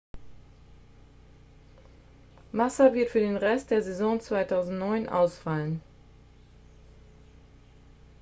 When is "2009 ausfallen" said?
4.19-5.79